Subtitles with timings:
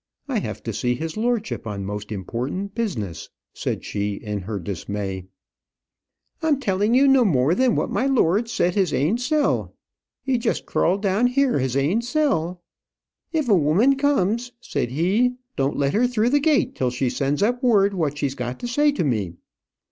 [0.27, 5.25] I have to see his lordship on most important business," said she, in her dismay.
[6.41, 9.75] "I'm telling you no more that what my lord said his ain sell.
[10.23, 12.63] He just crawled down here his ain sell.
[13.31, 17.43] 'If a woman comes,' said he, 'don't let her through the gate till she sends
[17.43, 19.35] up word what she's got to say to me.'"